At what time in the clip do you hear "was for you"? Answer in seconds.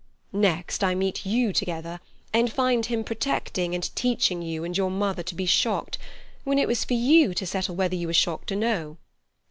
6.67-7.35